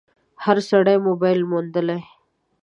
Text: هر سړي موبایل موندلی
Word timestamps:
هر 0.43 0.57
سړي 0.69 0.95
موبایل 1.07 1.39
موندلی 1.51 2.01